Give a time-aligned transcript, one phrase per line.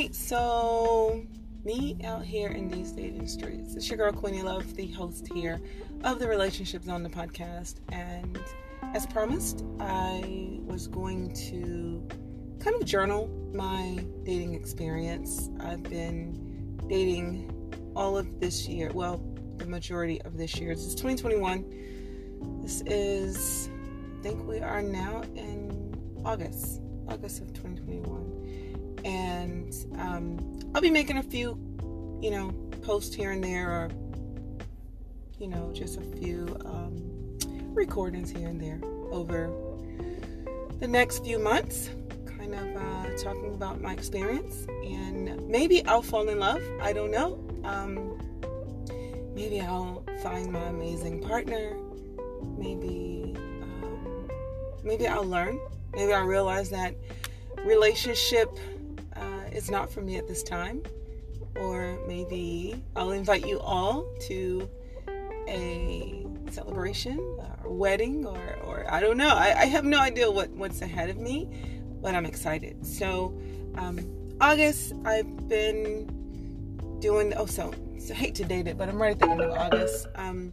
[0.00, 1.22] right, so
[1.62, 3.74] me out here in these dating streets.
[3.74, 5.60] It's your girl Queenie Love, the host here
[6.04, 7.80] of the Relationships on the podcast.
[7.92, 8.38] And
[8.94, 12.08] as promised, I was going to
[12.60, 15.50] kind of journal my dating experience.
[15.60, 17.52] I've been dating
[17.94, 19.22] all of this year, well,
[19.58, 20.74] the majority of this year.
[20.74, 22.62] This is 2021.
[22.62, 23.68] This is,
[24.18, 25.94] I think we are now in
[26.24, 28.29] August, August of 2021.
[29.04, 31.58] And um, I'll be making a few,
[32.20, 33.90] you know, posts here and there, or
[35.38, 37.38] you know, just a few um,
[37.74, 39.50] recordings here and there over
[40.80, 41.90] the next few months,
[42.26, 46.62] kind of uh, talking about my experience, and maybe I'll fall in love.
[46.80, 47.38] I don't know.
[47.64, 48.18] Um,
[49.34, 51.76] maybe I'll find my amazing partner.
[52.56, 54.28] Maybe, um,
[54.84, 55.58] maybe I'll learn.
[55.94, 56.94] Maybe I'll realize that
[57.64, 58.58] relationship
[59.52, 60.82] is not for me at this time.
[61.56, 64.68] Or maybe I'll invite you all to
[65.48, 67.18] a celebration
[67.64, 69.28] or wedding or, or I don't know.
[69.28, 71.48] I, I have no idea what, what's ahead of me,
[72.00, 72.86] but I'm excited.
[72.86, 73.36] So,
[73.76, 74.00] um,
[74.40, 76.06] August, I've been
[77.00, 79.40] doing, oh, so, so I hate to date it, but I'm right at the end
[79.40, 80.06] of August.
[80.14, 80.52] Um,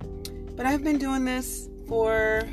[0.56, 2.44] but I've been doing this for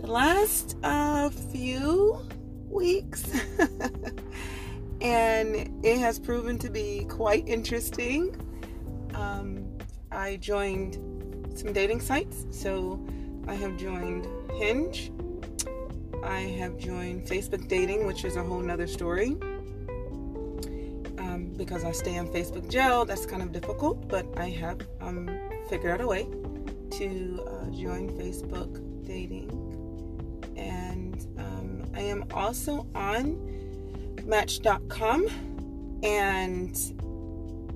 [0.00, 2.18] the last uh, few
[2.68, 3.28] weeks.
[5.00, 8.36] and it has proven to be quite interesting.
[9.14, 9.66] Um,
[10.12, 10.98] I joined
[11.54, 13.04] some dating sites, so
[13.46, 15.10] I have joined Hinge.
[16.22, 19.36] I have joined Facebook dating, which is a whole nother story.
[21.18, 25.30] Um, because I stay on Facebook jail, that's kind of difficult, but I have um,
[25.68, 26.24] figured out a way
[26.92, 29.50] to uh, join Facebook dating.
[30.56, 33.49] And um, I am also on
[34.30, 35.26] Match.com,
[36.04, 36.76] and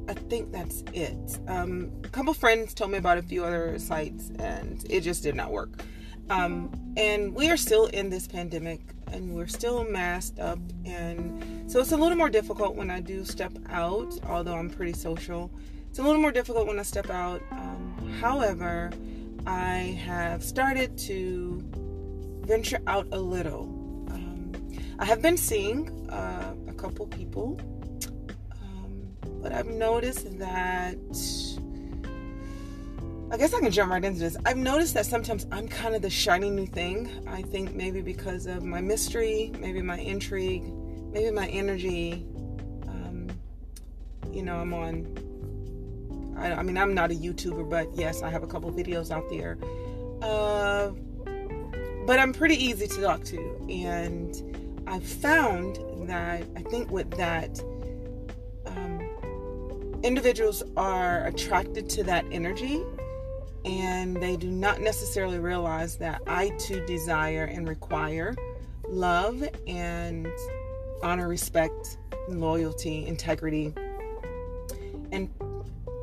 [0.08, 1.38] I think that's it.
[1.48, 5.34] Um, a couple friends told me about a few other sites, and it just did
[5.34, 5.82] not work.
[6.30, 8.80] Um, and we are still in this pandemic,
[9.10, 13.24] and we're still masked up, and so it's a little more difficult when I do
[13.24, 14.16] step out.
[14.28, 15.50] Although I'm pretty social,
[15.90, 17.42] it's a little more difficult when I step out.
[17.50, 18.92] Um, however,
[19.44, 21.64] I have started to
[22.42, 23.83] venture out a little.
[24.98, 27.58] I have been seeing uh, a couple people,
[28.52, 29.08] um,
[29.42, 30.96] but I've noticed that.
[33.30, 34.36] I guess I can jump right into this.
[34.44, 37.10] I've noticed that sometimes I'm kind of the shiny new thing.
[37.26, 40.62] I think maybe because of my mystery, maybe my intrigue,
[41.12, 42.24] maybe my energy.
[42.86, 43.28] Um,
[44.30, 46.34] you know, I'm on.
[46.38, 49.28] I, I, mean, I'm not a YouTuber, but yes, I have a couple videos out
[49.28, 49.58] there.
[50.22, 50.90] Uh,
[52.06, 54.53] but I'm pretty easy to talk to, and
[54.86, 55.78] I've found
[56.08, 57.62] that I think with that,
[58.66, 59.00] um,
[60.02, 62.82] individuals are attracted to that energy
[63.64, 68.34] and they do not necessarily realize that I too desire and require
[68.88, 70.28] love and
[71.02, 71.96] honor, respect,
[72.28, 73.72] loyalty, integrity.
[75.12, 75.30] And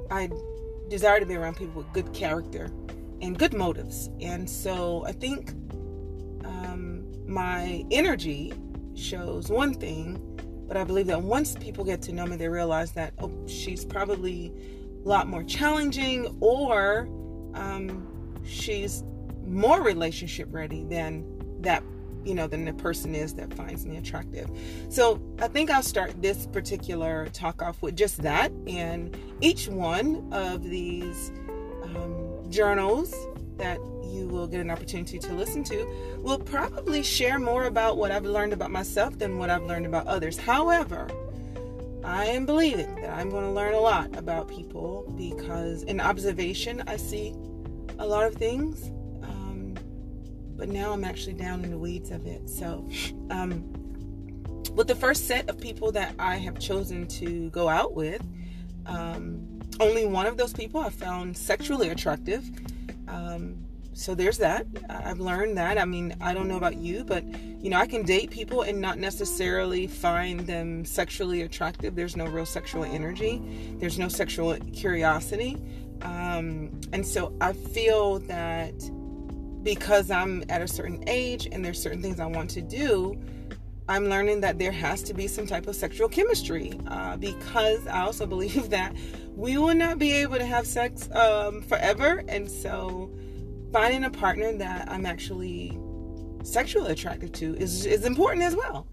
[0.10, 0.30] I
[0.90, 2.72] desire to be around people with good character
[3.22, 4.10] and good motives.
[4.20, 5.52] And so I think
[6.44, 8.54] um, my energy
[9.02, 10.22] shows one thing,
[10.68, 13.84] but I believe that once people get to know me, they realize that, oh, she's
[13.84, 14.54] probably
[15.04, 17.08] a lot more challenging or
[17.56, 18.08] um,
[18.46, 19.04] she's
[19.46, 21.26] more relationship ready than
[21.62, 21.84] that
[22.24, 24.50] you know than the person is that finds me attractive.
[24.90, 30.32] So i think i'll start this particular talk off with just that and each one
[30.32, 31.32] of these
[31.84, 33.14] um, journals
[33.62, 38.12] that you will get an opportunity to listen to will probably share more about what
[38.12, 40.38] I've learned about myself than what I've learned about others.
[40.38, 41.08] However,
[42.04, 46.84] I am believing that I'm going to learn a lot about people because in observation,
[46.88, 47.36] I see
[48.00, 48.88] a lot of things.
[49.22, 49.76] Um,
[50.58, 52.50] but now I'm actually down in the weeds of it.
[52.50, 52.90] So,
[53.30, 53.64] um,
[54.74, 58.22] with the first set of people that I have chosen to go out with,
[58.88, 59.48] um,
[59.80, 62.50] only one of those people I found sexually attractive.
[63.12, 64.66] Um, so there's that.
[64.90, 65.78] I've learned that.
[65.78, 68.80] I mean, I don't know about you, but you know, I can date people and
[68.80, 71.96] not necessarily find them sexually attractive.
[71.96, 73.42] There's no real sexual energy.
[73.80, 75.58] There's no sexual curiosity.
[76.02, 78.74] Um, and so I feel that
[79.62, 83.22] because I'm at a certain age and there's certain things I want to do,
[83.92, 88.04] I'm learning that there has to be some type of sexual chemistry uh, because I
[88.04, 88.96] also believe that
[89.36, 92.24] we will not be able to have sex um, forever.
[92.30, 93.12] And so
[93.74, 95.78] finding a partner that I'm actually
[96.42, 98.88] sexually attracted to is, is important as well.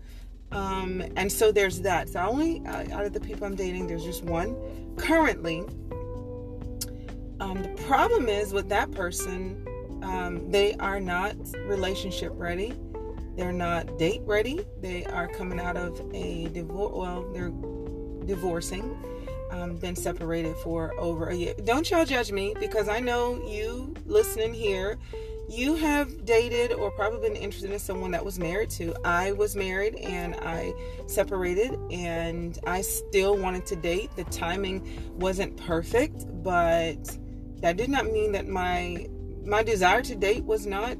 [0.51, 2.09] Um, and so there's that.
[2.09, 4.57] So only uh, out of the people I'm dating, there's just one
[4.97, 5.61] currently.
[7.39, 9.65] Um, the problem is with that person,
[10.03, 11.37] um, they are not
[11.67, 12.75] relationship ready.
[13.39, 14.67] They're not date ready.
[14.81, 16.93] They are coming out of a divorce.
[16.95, 17.53] Well, they're
[18.27, 19.03] divorcing.
[19.51, 21.55] Um, been separated for over a year.
[21.65, 24.99] Don't y'all judge me because I know you listening here
[25.49, 28.95] you have dated or probably been interested in someone that was married to.
[29.05, 30.75] I was married and I
[31.07, 34.11] separated and I still wanted to date.
[34.15, 37.19] The timing wasn't perfect, but
[37.61, 39.09] that did not mean that my
[39.45, 40.99] my desire to date was not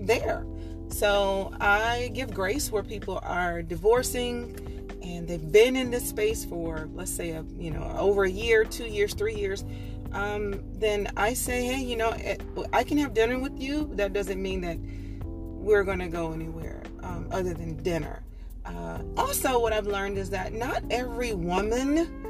[0.00, 0.46] there.
[0.92, 6.88] So I give grace where people are divorcing and they've been in this space for
[6.94, 9.64] let's say a you know over a year, 2 years, 3 years
[10.12, 12.36] um, then I say, hey, you know, eh,
[12.72, 13.90] I can have dinner with you.
[13.94, 14.78] That doesn't mean that
[15.24, 18.22] we're going to go anywhere um, other than dinner.
[18.64, 22.22] Uh, also, what I've learned is that not every woman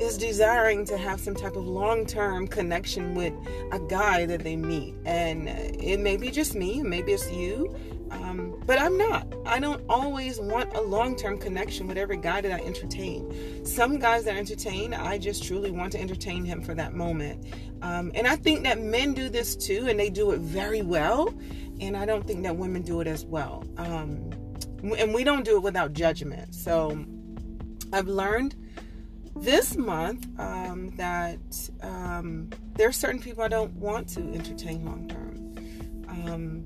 [0.00, 3.32] is desiring to have some type of long term connection with
[3.72, 4.94] a guy that they meet.
[5.04, 7.74] And it may be just me, maybe it's you,
[8.12, 9.26] um, but I'm not.
[9.46, 13.64] I don't always want a long term connection with every guy that I entertain.
[13.64, 17.46] Some guys that I entertain, I just truly want to entertain him for that moment.
[17.80, 21.34] Um, and I think that men do this too, and they do it very well.
[21.80, 23.64] And I don't think that women do it as well.
[23.78, 24.30] Um,
[24.98, 26.54] and we don't do it without judgment.
[26.54, 27.04] So
[27.92, 28.56] I've learned
[29.36, 35.08] this month um, that um, there are certain people I don't want to entertain long
[35.08, 35.32] term.
[36.08, 36.64] Um,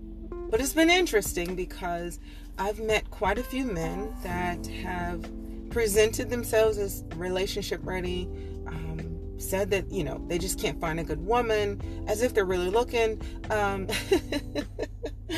[0.51, 2.21] but it's been interesting because
[2.59, 5.25] I've met quite a few men that have
[5.71, 8.29] presented themselves as relationship ready,
[8.67, 12.45] um, said that, you know, they just can't find a good woman, as if they're
[12.45, 13.21] really looking.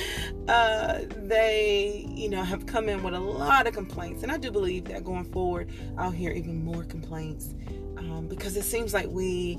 [0.48, 4.22] Uh, they, you know, have come in with a lot of complaints.
[4.22, 7.54] And I do believe that going forward, I'll hear even more complaints
[7.98, 9.58] um, because it seems like we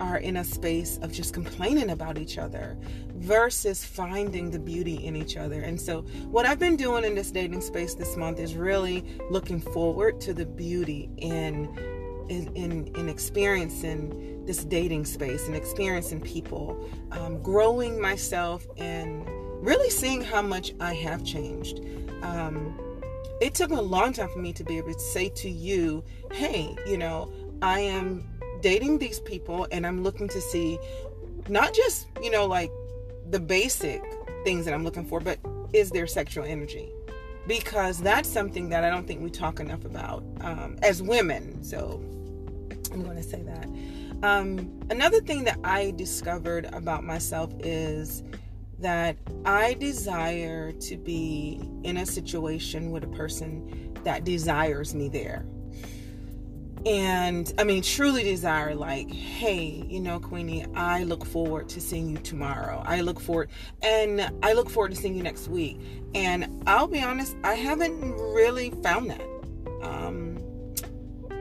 [0.00, 2.76] are in a space of just complaining about each other
[3.16, 5.60] versus finding the beauty in each other.
[5.60, 9.60] And so, what I've been doing in this dating space this month is really looking
[9.60, 11.68] forward to the beauty in
[12.28, 19.24] in in, in experiencing this dating space and experiencing people, um, growing myself, and
[19.64, 21.80] really seeing how much I have changed.
[22.22, 22.76] Um,
[23.40, 26.02] it took a long time for me to be able to say to you,
[26.32, 27.30] "Hey, you know,
[27.62, 28.24] I am."
[28.60, 30.78] dating these people and I'm looking to see
[31.48, 32.70] not just, you know, like
[33.30, 34.02] the basic
[34.44, 35.38] things that I'm looking for, but
[35.72, 36.90] is there sexual energy?
[37.46, 41.62] Because that's something that I don't think we talk enough about um, as women.
[41.62, 42.02] So
[42.92, 43.68] I'm going to say that.
[44.22, 48.22] Um, another thing that I discovered about myself is
[48.78, 55.46] that I desire to be in a situation with a person that desires me there
[56.86, 62.08] and I mean, truly desire, like, hey, you know, Queenie, I look forward to seeing
[62.08, 62.82] you tomorrow.
[62.86, 63.50] I look forward,
[63.82, 65.80] and I look forward to seeing you next week.
[66.14, 68.00] And I'll be honest, I haven't
[68.32, 69.26] really found that.
[69.82, 70.27] Um,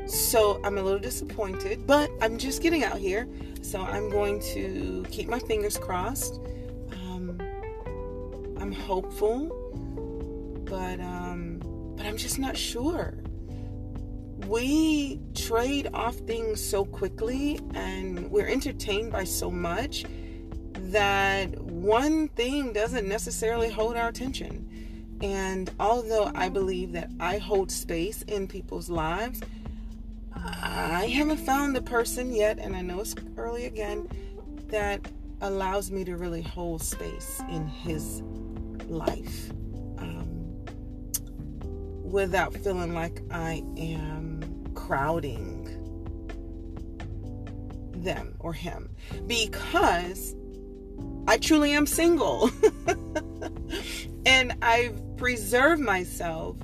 [0.08, 3.28] so I'm a little disappointed, but I'm just getting out here.
[3.62, 6.40] So I'm going to keep my fingers crossed.
[6.92, 7.42] Um,
[8.60, 9.48] I'm hopeful,
[10.66, 11.60] but um,
[11.96, 13.18] but I'm just not sure
[14.48, 20.06] we trade off things so quickly and we're entertained by so much
[20.74, 24.70] that one thing doesn't necessarily hold our attention.
[25.22, 29.42] And although I believe that I hold space in people's lives,
[30.44, 34.08] I haven't found the person yet, and I know it's early again,
[34.70, 35.02] that
[35.42, 38.22] allows me to really hold space in his
[38.90, 39.52] life
[42.04, 45.66] without feeling like I am crowding
[48.02, 48.90] them or him.
[49.28, 50.36] Because
[51.28, 52.50] I truly am single.
[54.28, 56.58] And I've preserved myself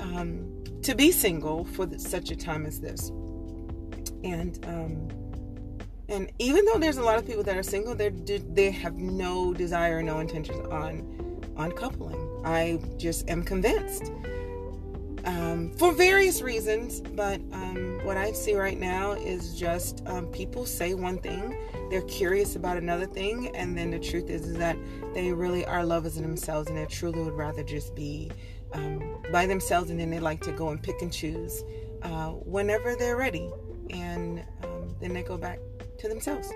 [0.00, 0.49] um,
[0.90, 3.10] to be single for such a time as this.
[4.24, 5.08] And um,
[6.08, 9.54] and even though there's a lot of people that are single, they they have no
[9.54, 12.18] desire, no intentions on on coupling.
[12.44, 14.10] I just am convinced
[15.24, 17.00] um, for various reasons.
[17.00, 21.56] But um, what I see right now is just um, people say one thing,
[21.88, 24.76] they're curious about another thing, and then the truth is, is that
[25.14, 28.30] they really are lovers of themselves and they truly would rather just be
[28.72, 31.62] um, by themselves, and then they like to go and pick and choose
[32.02, 33.50] uh, whenever they're ready,
[33.90, 35.58] and um, then they go back
[35.98, 36.50] to themselves.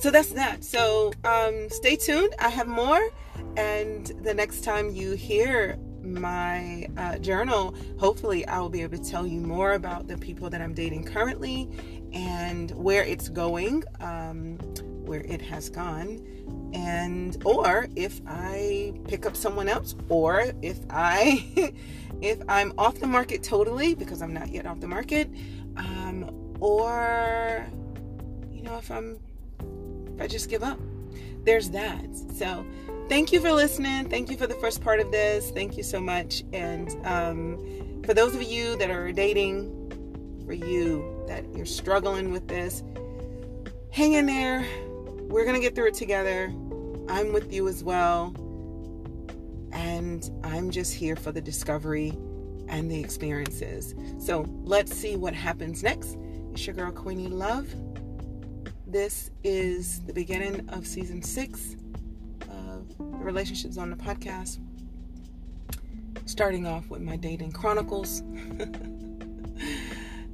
[0.00, 0.64] So that's that.
[0.64, 2.34] So um, stay tuned.
[2.38, 3.10] I have more,
[3.56, 9.10] and the next time you hear my uh, journal, hopefully, I will be able to
[9.10, 11.68] tell you more about the people that I'm dating currently
[12.12, 14.58] and where it's going, um,
[15.04, 16.24] where it has gone,
[16.72, 21.72] and or if I pick up someone else, or if I
[22.20, 25.28] if I'm off the market totally because I'm not yet off the market,
[25.76, 27.66] um, or
[28.52, 29.18] you know if I'm
[30.14, 30.78] if I just give up.
[31.44, 32.04] There's that.
[32.34, 32.66] So
[33.08, 34.08] thank you for listening.
[34.08, 35.50] Thank you for the first part of this.
[35.52, 36.42] Thank you so much.
[36.52, 39.72] And um, for those of you that are dating,
[40.44, 42.82] for you that you're struggling with this,
[43.90, 44.66] hang in there.
[45.28, 46.52] We're going to get through it together.
[47.08, 48.32] I'm with you as well.
[49.72, 52.16] And I'm just here for the discovery
[52.68, 53.96] and the experiences.
[54.18, 56.16] So let's see what happens next.
[56.52, 57.66] It's your girl, Queenie Love.
[58.86, 61.74] This is the beginning of season six
[62.48, 64.60] of the Relationships on the podcast.
[66.24, 68.20] Starting off with my dating chronicles.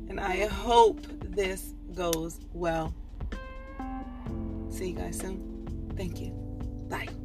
[0.08, 2.94] and I hope this goes well.
[4.72, 5.38] See you guys soon.
[5.96, 6.30] Thank you.
[6.88, 7.21] Bye.